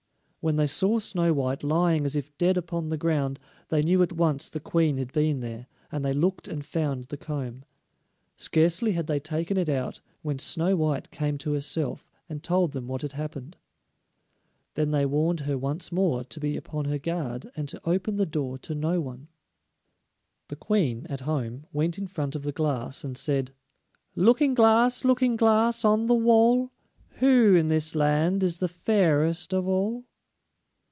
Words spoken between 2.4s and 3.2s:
upon the